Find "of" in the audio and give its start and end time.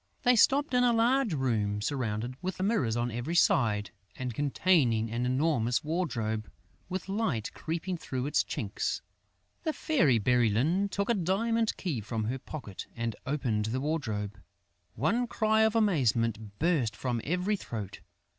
15.61-15.75